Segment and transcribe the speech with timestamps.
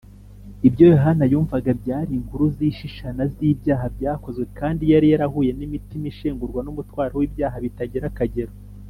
[0.67, 7.57] ibyo Yohana yumvaga byari inkuru zishishana z’ibyaha byakozwe, kandi yari yarahuye n’imitima ishengurwa n’umutwaro w’ibyaha
[7.65, 8.53] bitagira akagero